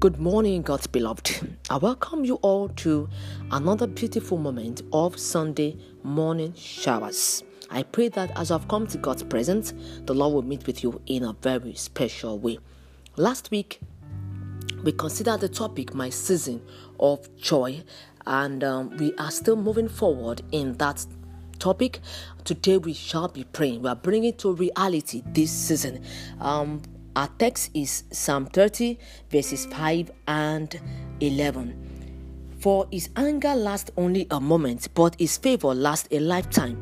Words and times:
Good 0.00 0.20
morning, 0.20 0.62
God's 0.62 0.86
beloved. 0.86 1.58
I 1.70 1.76
welcome 1.76 2.24
you 2.24 2.36
all 2.36 2.68
to 2.68 3.08
another 3.50 3.88
beautiful 3.88 4.38
moment 4.38 4.82
of 4.92 5.18
Sunday 5.18 5.76
morning 6.04 6.54
showers. 6.54 7.42
I 7.68 7.82
pray 7.82 8.06
that 8.10 8.30
as 8.38 8.52
I've 8.52 8.68
come 8.68 8.86
to 8.86 8.98
God's 8.98 9.24
presence, 9.24 9.74
the 10.04 10.14
Lord 10.14 10.34
will 10.34 10.42
meet 10.42 10.68
with 10.68 10.84
you 10.84 11.00
in 11.06 11.24
a 11.24 11.32
very 11.32 11.74
special 11.74 12.38
way. 12.38 12.60
Last 13.16 13.50
week, 13.50 13.80
we 14.84 14.92
considered 14.92 15.40
the 15.40 15.48
topic 15.48 15.92
my 15.94 16.10
season 16.10 16.62
of 17.00 17.36
joy, 17.36 17.82
and 18.24 18.62
um, 18.62 18.96
we 18.98 19.12
are 19.16 19.32
still 19.32 19.56
moving 19.56 19.88
forward 19.88 20.42
in 20.52 20.74
that 20.74 21.04
topic. 21.58 21.98
Today, 22.44 22.76
we 22.76 22.92
shall 22.92 23.26
be 23.26 23.42
praying. 23.42 23.82
We 23.82 23.88
are 23.88 23.96
bringing 23.96 24.34
to 24.34 24.52
reality 24.52 25.24
this 25.26 25.50
season. 25.50 26.04
Um, 26.40 26.82
our 27.18 27.28
text 27.36 27.72
is 27.74 28.04
Psalm 28.12 28.46
30, 28.46 28.96
verses 29.28 29.66
5 29.66 30.12
and 30.28 30.80
11. 31.18 32.54
For 32.60 32.86
his 32.92 33.08
anger 33.16 33.56
lasts 33.56 33.90
only 33.96 34.28
a 34.30 34.40
moment, 34.40 34.86
but 34.94 35.16
his 35.18 35.36
favor 35.36 35.74
lasts 35.74 36.06
a 36.12 36.20
lifetime. 36.20 36.78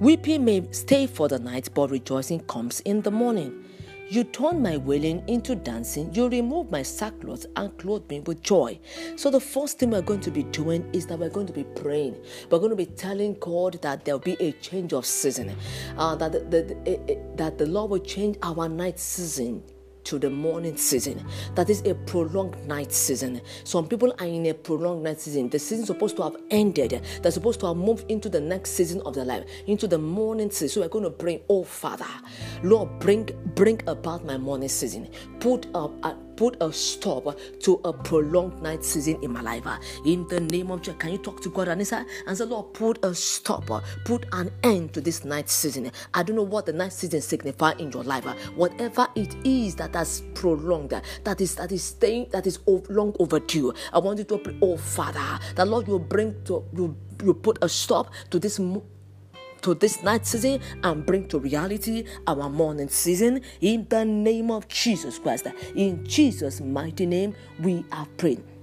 Weeping 0.00 0.46
may 0.46 0.66
stay 0.70 1.06
for 1.06 1.28
the 1.28 1.38
night, 1.38 1.68
but 1.74 1.90
rejoicing 1.90 2.40
comes 2.46 2.80
in 2.80 3.02
the 3.02 3.10
morning. 3.10 3.62
You 4.10 4.24
turn 4.24 4.62
my 4.62 4.78
wailing 4.78 5.22
into 5.26 5.54
dancing. 5.54 6.12
You 6.14 6.28
remove 6.28 6.70
my 6.70 6.82
sackcloth 6.82 7.44
and 7.56 7.76
clothe 7.76 8.08
me 8.08 8.20
with 8.20 8.42
joy. 8.42 8.78
So, 9.16 9.30
the 9.30 9.40
first 9.40 9.78
thing 9.78 9.90
we're 9.90 10.00
going 10.00 10.20
to 10.20 10.30
be 10.30 10.44
doing 10.44 10.88
is 10.94 11.06
that 11.06 11.18
we're 11.18 11.28
going 11.28 11.46
to 11.46 11.52
be 11.52 11.64
praying. 11.64 12.16
We're 12.50 12.58
going 12.58 12.70
to 12.70 12.76
be 12.76 12.86
telling 12.86 13.36
God 13.38 13.80
that 13.82 14.04
there'll 14.04 14.18
be 14.18 14.36
a 14.40 14.52
change 14.52 14.94
of 14.94 15.04
season, 15.04 15.54
uh, 15.98 16.14
that, 16.16 16.32
the, 16.32 16.40
the, 16.40 17.34
that 17.36 17.58
the 17.58 17.66
Lord 17.66 17.90
will 17.90 17.98
change 17.98 18.38
our 18.42 18.68
night 18.68 18.98
season 18.98 19.62
to 20.08 20.18
the 20.18 20.30
morning 20.30 20.76
season. 20.76 21.24
That 21.54 21.68
is 21.68 21.82
a 21.84 21.94
prolonged 21.94 22.66
night 22.66 22.92
season. 22.92 23.40
Some 23.64 23.86
people 23.86 24.14
are 24.18 24.26
in 24.26 24.46
a 24.46 24.54
prolonged 24.54 25.02
night 25.02 25.20
season. 25.20 25.50
The 25.50 25.58
season 25.58 25.84
supposed 25.84 26.16
to 26.16 26.22
have 26.22 26.36
ended. 26.50 27.02
They're 27.22 27.30
supposed 27.32 27.60
to 27.60 27.66
have 27.66 27.76
moved 27.76 28.10
into 28.10 28.28
the 28.28 28.40
next 28.40 28.70
season 28.70 29.02
of 29.02 29.14
their 29.14 29.26
life, 29.26 29.44
into 29.66 29.86
the 29.86 29.98
morning 29.98 30.50
season. 30.50 30.68
So 30.68 30.80
we're 30.80 30.88
going 30.88 31.04
to 31.04 31.10
bring, 31.10 31.40
oh 31.48 31.62
Father, 31.64 32.06
Lord, 32.62 32.98
bring 32.98 33.28
bring 33.54 33.80
about 33.86 34.24
my 34.24 34.38
morning 34.38 34.68
season. 34.68 35.08
Put 35.40 35.66
up 35.74 35.92
a 36.04 36.16
put 36.38 36.56
a 36.62 36.72
stop 36.72 37.36
to 37.58 37.80
a 37.84 37.92
prolonged 37.92 38.62
night 38.62 38.84
season 38.84 39.18
in 39.22 39.32
my 39.32 39.40
life. 39.40 39.66
In 40.06 40.24
the 40.28 40.38
name 40.38 40.70
of 40.70 40.82
Jesus, 40.82 41.00
can 41.00 41.10
you 41.10 41.18
talk 41.18 41.42
to 41.42 41.48
God 41.48 41.66
and 41.66 41.84
say, 41.84 42.04
and 42.28 42.38
say, 42.38 42.44
Lord, 42.44 42.72
put 42.74 43.04
a 43.04 43.12
stop, 43.12 43.68
put 44.04 44.24
an 44.32 44.52
end 44.62 44.92
to 44.94 45.00
this 45.00 45.24
night 45.24 45.50
season. 45.50 45.90
I 46.14 46.22
don't 46.22 46.36
know 46.36 46.44
what 46.44 46.66
the 46.66 46.72
night 46.72 46.92
season 46.92 47.20
signify 47.22 47.72
in 47.80 47.90
your 47.90 48.04
life. 48.04 48.24
Whatever 48.54 49.08
it 49.16 49.34
is 49.44 49.74
that 49.76 49.96
has 49.96 50.22
prolonged, 50.34 50.94
that 51.24 51.40
is 51.40 51.56
that 51.56 51.72
is 51.72 51.82
staying, 51.82 52.28
that 52.30 52.46
is 52.46 52.60
long 52.66 53.16
overdue. 53.18 53.74
I 53.92 53.98
want 53.98 54.18
you 54.18 54.24
to 54.24 54.38
pray, 54.38 54.56
oh 54.62 54.76
Father, 54.76 55.40
that 55.56 55.66
Lord 55.66 55.88
will 55.88 55.98
bring 55.98 56.36
to 56.44 56.64
you 56.72 56.96
you 57.24 57.34
put 57.34 57.58
a 57.62 57.68
stop 57.68 58.12
to 58.30 58.38
this 58.38 58.60
to 59.62 59.74
this 59.74 60.02
night 60.02 60.26
season 60.26 60.60
and 60.82 61.04
bring 61.04 61.28
to 61.28 61.38
reality 61.38 62.04
our 62.26 62.48
morning 62.48 62.88
season 62.88 63.42
in 63.60 63.86
the 63.88 64.04
name 64.04 64.50
of 64.50 64.68
Jesus 64.68 65.18
Christ. 65.18 65.46
In 65.74 66.04
Jesus' 66.04 66.60
mighty 66.60 67.06
name, 67.06 67.34
we 67.60 67.84
are 67.92 68.06
praying. 68.16 68.57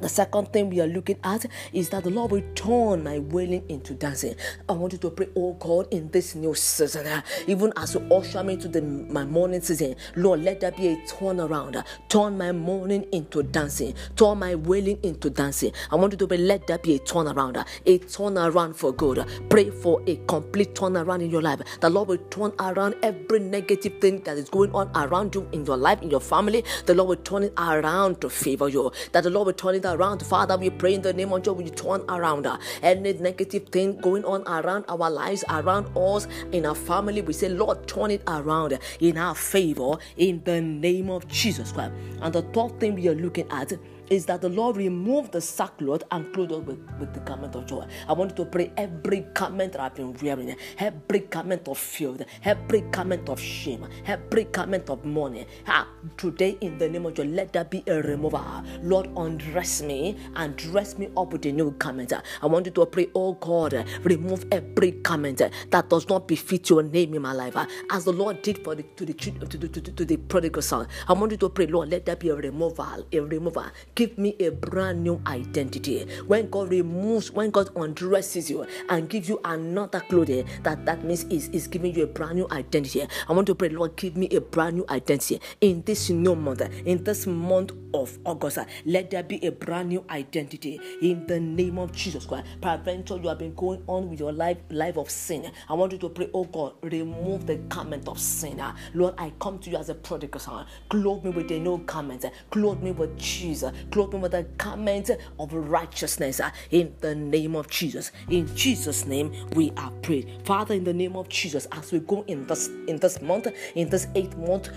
The 0.00 0.08
second 0.08 0.52
thing 0.52 0.70
we 0.70 0.80
are 0.80 0.86
looking 0.86 1.18
at 1.24 1.46
is 1.72 1.88
that 1.90 2.04
the 2.04 2.10
Lord 2.10 2.32
will 2.32 2.42
turn 2.54 3.04
my 3.04 3.20
wailing 3.20 3.64
into 3.68 3.94
dancing. 3.94 4.34
I 4.68 4.72
want 4.72 4.92
you 4.92 4.98
to 4.98 5.10
pray, 5.10 5.28
oh 5.36 5.54
God, 5.54 5.86
in 5.92 6.10
this 6.10 6.34
new 6.34 6.54
season, 6.54 7.06
uh, 7.06 7.22
even 7.46 7.72
as 7.76 7.94
you 7.94 8.00
usher 8.12 8.42
me 8.42 8.56
to 8.56 8.68
the, 8.68 8.82
my 8.82 9.24
morning 9.24 9.60
season, 9.60 9.94
Lord, 10.16 10.40
let 10.42 10.60
there 10.60 10.72
be 10.72 10.88
a 10.88 10.96
turnaround. 11.06 11.82
Turn 12.08 12.36
my 12.36 12.52
mourning 12.52 13.06
into 13.12 13.42
dancing, 13.42 13.94
turn 14.16 14.38
my 14.38 14.56
wailing 14.56 14.98
into 15.02 15.30
dancing. 15.30 15.72
I 15.90 15.96
want 15.96 16.12
you 16.12 16.18
to 16.18 16.26
pray, 16.26 16.38
let 16.38 16.66
there 16.66 16.78
be 16.78 16.96
a 16.96 16.98
turnaround, 16.98 17.64
a 17.86 17.98
turnaround 18.00 18.74
for 18.74 18.92
good. 18.92 19.24
Pray 19.48 19.70
for 19.70 20.02
a 20.06 20.16
complete 20.26 20.74
turnaround 20.74 21.22
in 21.22 21.30
your 21.30 21.42
life. 21.42 21.60
The 21.80 21.88
Lord 21.88 22.08
will 22.08 22.18
turn 22.30 22.52
around 22.58 22.96
every 23.02 23.38
negative 23.38 24.00
thing 24.00 24.22
that 24.24 24.36
is 24.38 24.48
going 24.48 24.72
on 24.72 24.90
around 24.96 25.34
you 25.34 25.48
in 25.52 25.64
your 25.64 25.76
life, 25.76 26.02
in 26.02 26.10
your 26.10 26.20
family. 26.20 26.64
The 26.86 26.94
Lord 26.94 27.08
will 27.08 27.24
turn 27.24 27.44
it 27.44 27.52
around 27.56 28.20
to 28.22 28.28
favor 28.28 28.68
you. 28.68 28.90
That 29.12 29.22
the 29.22 29.30
Lord 29.30 29.46
will 29.46 29.52
turn 29.54 29.76
it 29.76 29.83
around. 29.84 30.24
Father, 30.24 30.56
we 30.56 30.70
pray 30.70 30.94
in 30.94 31.02
the 31.02 31.12
name 31.12 31.32
of 31.32 31.42
Jesus, 31.42 31.58
we 31.58 31.70
turn 31.70 32.02
around 32.08 32.46
any 32.82 33.12
negative 33.14 33.68
thing 33.68 33.96
going 34.00 34.24
on 34.24 34.42
around 34.46 34.84
our 34.88 35.10
lives, 35.10 35.44
around 35.48 35.86
us, 35.96 36.26
in 36.52 36.66
our 36.66 36.74
family. 36.74 37.22
We 37.22 37.32
say, 37.32 37.48
Lord, 37.48 37.86
turn 37.86 38.10
it 38.10 38.22
around 38.26 38.78
in 39.00 39.18
our 39.18 39.34
favor 39.34 39.96
in 40.16 40.42
the 40.44 40.60
name 40.60 41.10
of 41.10 41.26
Jesus 41.28 41.72
Christ. 41.72 41.92
And 42.20 42.34
the 42.34 42.42
third 42.42 42.80
thing 42.80 42.94
we 42.94 43.08
are 43.08 43.14
looking 43.14 43.46
at 43.50 43.72
is 44.10 44.26
that 44.26 44.40
the 44.42 44.48
Lord 44.48 44.76
remove 44.76 45.30
the 45.30 45.40
sackcloth 45.40 46.02
and 46.10 46.32
clothe 46.32 46.52
us 46.52 46.64
with, 46.64 46.78
with 46.98 47.14
the 47.14 47.20
garment 47.20 47.54
of 47.56 47.66
joy. 47.66 47.86
I 48.08 48.12
want 48.12 48.32
you 48.38 48.44
to 48.44 48.50
pray 48.50 48.72
every 48.76 49.20
garment 49.34 49.72
that 49.72 49.80
I've 49.80 49.94
been 49.94 50.14
wearing, 50.22 50.54
every 50.78 51.20
garment 51.20 51.68
of 51.68 51.78
fear, 51.78 52.14
every 52.44 52.82
garment 52.82 53.28
of 53.28 53.40
shame, 53.40 53.86
every 54.06 54.44
garment 54.44 54.90
of 54.90 55.04
mourning. 55.04 55.46
Ah, 55.66 55.86
today, 56.16 56.56
in 56.60 56.78
the 56.78 56.88
name 56.88 57.06
of 57.06 57.14
Jesus, 57.14 57.32
let 57.32 57.52
there 57.52 57.64
be 57.64 57.82
a 57.86 58.02
remover. 58.02 58.42
Lord, 58.82 59.10
undress 59.16 59.82
me 59.82 60.16
and 60.36 60.56
dress 60.56 60.98
me 60.98 61.08
up 61.16 61.32
with 61.32 61.46
a 61.46 61.52
new 61.52 61.70
garment. 61.72 62.12
I 62.42 62.46
want 62.46 62.66
you 62.66 62.72
to 62.72 62.86
pray, 62.86 63.08
oh 63.14 63.34
God, 63.34 63.84
remove 64.02 64.46
every 64.52 64.92
garment 64.92 65.42
that 65.70 65.88
does 65.88 66.08
not 66.08 66.28
befit 66.28 66.70
your 66.70 66.82
name 66.82 67.14
in 67.14 67.22
my 67.22 67.32
life. 67.32 67.56
As 67.90 68.04
the 68.04 68.12
Lord 68.12 68.42
did 68.42 68.62
for 68.64 68.74
the 68.74 68.82
to 68.82 69.04
the 69.04 69.12
to 69.14 69.58
the, 69.58 69.68
to 69.68 69.80
to 69.80 70.04
the 70.04 70.16
prodigal 70.16 70.62
son. 70.62 70.86
I 71.08 71.12
want 71.12 71.32
you 71.32 71.38
to 71.38 71.48
pray, 71.48 71.66
Lord, 71.66 71.90
let 71.90 72.06
there 72.06 72.16
be 72.16 72.28
a 72.30 72.34
removal, 72.34 73.06
a 73.12 73.20
remover 73.20 73.72
give 73.94 74.18
me 74.18 74.34
a 74.40 74.50
brand 74.50 75.02
new 75.02 75.20
identity. 75.26 76.06
When 76.26 76.50
God 76.50 76.70
removes, 76.70 77.30
when 77.30 77.50
God 77.50 77.70
undresses 77.76 78.50
you 78.50 78.66
and 78.88 79.08
gives 79.08 79.28
you 79.28 79.40
another 79.44 80.00
clothing, 80.00 80.46
that 80.62 80.84
that 80.86 81.04
means 81.04 81.24
is 81.24 81.48
is 81.50 81.66
giving 81.66 81.94
you 81.94 82.04
a 82.04 82.06
brand 82.06 82.36
new 82.36 82.46
identity. 82.50 83.06
I 83.28 83.32
want 83.32 83.46
to 83.48 83.54
pray, 83.54 83.68
Lord, 83.68 83.96
give 83.96 84.16
me 84.16 84.28
a 84.30 84.40
brand 84.40 84.76
new 84.76 84.84
identity 84.88 85.40
in 85.60 85.82
this 85.82 86.10
new 86.10 86.34
month, 86.34 86.62
in 86.84 87.04
this 87.04 87.26
month 87.26 87.72
of 87.92 88.18
August. 88.24 88.58
Let 88.84 89.10
there 89.10 89.22
be 89.22 89.44
a 89.46 89.52
brand 89.52 89.90
new 89.90 90.04
identity 90.10 90.80
in 91.00 91.26
the 91.26 91.38
name 91.38 91.78
of 91.78 91.92
Jesus 91.92 92.26
Christ. 92.26 92.46
Peradventure, 92.60 93.16
you 93.16 93.28
have 93.28 93.38
been 93.38 93.54
going 93.54 93.82
on 93.86 94.10
with 94.10 94.20
your 94.20 94.32
life, 94.32 94.58
life 94.70 94.96
of 94.96 95.10
sin. 95.10 95.50
I 95.68 95.74
want 95.74 95.92
you 95.92 95.98
to 95.98 96.08
pray, 96.08 96.30
oh 96.34 96.44
God, 96.44 96.74
remove 96.82 97.46
the 97.46 97.56
garment 97.56 98.08
of 98.08 98.18
sin. 98.18 98.62
Lord, 98.94 99.14
I 99.18 99.32
come 99.40 99.58
to 99.60 99.70
you 99.70 99.76
as 99.76 99.88
a 99.88 99.94
prodigal 99.94 100.40
son. 100.40 100.66
Clothe 100.88 101.24
me 101.24 101.30
with 101.30 101.50
a 101.50 101.58
new 101.58 101.78
garment. 101.78 102.24
Clothe 102.50 102.82
me 102.82 102.92
with 102.92 103.16
Jesus 103.18 103.72
clothe 103.84 104.14
me 104.14 104.20
with 104.20 104.32
the 104.32 104.44
garment 104.58 105.10
of 105.38 105.52
righteousness 105.52 106.40
uh, 106.40 106.50
in 106.70 106.94
the 107.00 107.14
name 107.14 107.56
of 107.56 107.68
Jesus. 107.68 108.12
In 108.28 108.54
Jesus' 108.56 109.06
name, 109.06 109.32
we 109.54 109.72
are 109.76 109.90
prayed. 110.02 110.40
Father, 110.44 110.74
in 110.74 110.84
the 110.84 110.92
name 110.92 111.16
of 111.16 111.28
Jesus, 111.28 111.66
as 111.72 111.92
we 111.92 112.00
go 112.00 112.24
in 112.26 112.46
this 112.46 112.68
in 112.88 112.96
this 112.96 113.20
month, 113.20 113.48
in 113.74 113.88
this 113.88 114.06
eighth 114.14 114.36
month 114.36 114.70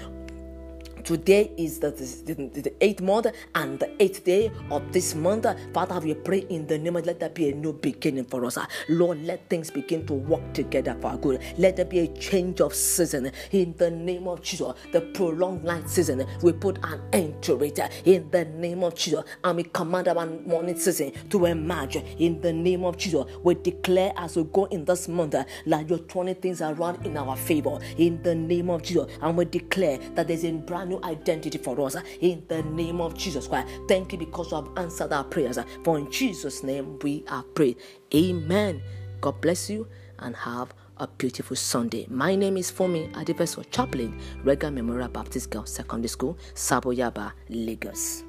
Today 1.07 1.53
is 1.55 1.79
the, 1.79 1.91
the, 1.91 2.33
the, 2.33 2.73
eighth 2.81 2.99
month 3.01 3.27
and 3.55 3.79
the 3.79 4.03
eighth 4.03 4.25
day 4.25 4.51
of 4.69 4.91
this 4.91 5.15
month. 5.15 5.45
Father, 5.73 6.01
we 6.01 6.13
pray 6.13 6.39
in 6.49 6.67
the 6.67 6.77
name 6.77 6.97
of 6.97 7.05
let 7.05 7.21
there 7.21 7.29
be 7.29 7.49
a 7.49 7.55
new 7.55 7.71
beginning 7.71 8.25
for 8.25 8.43
us. 8.43 8.57
Lord, 8.89 9.23
let 9.23 9.49
things 9.49 9.71
begin 9.71 10.05
to 10.07 10.13
work 10.15 10.53
together 10.53 10.97
for 10.99 11.11
our 11.11 11.17
good. 11.17 11.41
Let 11.57 11.77
there 11.77 11.85
be 11.85 11.99
a 11.99 12.07
change 12.17 12.59
of 12.59 12.75
season 12.75 13.31
in 13.53 13.73
the 13.77 13.89
name 13.89 14.27
of 14.27 14.41
Jesus. 14.41 14.73
The 14.91 14.99
prolonged 14.99 15.63
night 15.63 15.89
season, 15.89 16.25
we 16.41 16.51
put 16.51 16.77
an 16.83 17.01
end 17.13 17.41
to 17.43 17.63
it 17.63 17.79
in 18.03 18.29
the 18.31 18.43
name 18.43 18.83
of 18.83 18.93
Jesus. 18.95 19.23
And 19.45 19.55
we 19.55 19.63
command 19.63 20.09
our 20.09 20.25
morning 20.25 20.77
season 20.77 21.13
to 21.29 21.45
emerge 21.45 21.95
in 21.95 22.41
the 22.41 22.51
name 22.51 22.83
of 22.83 22.97
Jesus. 22.97 23.25
We 23.43 23.55
declare 23.55 24.11
as 24.17 24.35
we 24.35 24.43
go 24.43 24.65
in 24.65 24.83
this 24.83 25.07
month 25.07 25.31
that 25.31 25.89
you're 25.89 25.99
turning 25.99 26.35
things 26.35 26.61
around 26.61 27.05
in 27.05 27.15
our 27.15 27.37
favor 27.37 27.79
in 27.97 28.21
the 28.23 28.35
name 28.35 28.69
of 28.69 28.83
Jesus. 28.83 29.07
And 29.21 29.37
we 29.37 29.45
declare 29.45 29.99
that 30.15 30.27
there's 30.27 30.43
a 30.43 30.51
brand 30.51 30.89
new 30.89 30.96
new 30.97 31.09
identity 31.09 31.57
for 31.57 31.79
us 31.81 31.95
uh, 31.95 32.01
in 32.21 32.43
the 32.47 32.63
name 32.63 33.01
of 33.01 33.15
Jesus 33.15 33.47
Christ. 33.47 33.67
Thank 33.87 34.13
you 34.13 34.19
because 34.19 34.51
you 34.51 34.57
have 34.57 34.69
answered 34.77 35.13
our 35.13 35.23
prayers. 35.23 35.57
Uh, 35.57 35.63
for 35.83 35.97
in 35.97 36.11
Jesus' 36.11 36.63
name 36.63 36.99
we 36.99 37.23
are 37.29 37.43
prayed. 37.43 37.77
Amen. 38.13 38.81
God 39.21 39.41
bless 39.41 39.69
you 39.69 39.87
and 40.19 40.35
have 40.35 40.73
a 40.97 41.07
beautiful 41.07 41.55
Sunday. 41.55 42.07
My 42.09 42.35
name 42.35 42.57
is 42.57 42.71
Fomi 42.71 43.11
Adiveso 43.13 43.63
Chaplain, 43.71 44.19
Reagan 44.43 44.73
Memorial 44.73 45.09
Baptist 45.09 45.51
Girls 45.51 45.71
Secondary 45.71 46.09
School, 46.09 46.37
Saboyaba, 46.55 47.33
Lagos. 47.49 48.26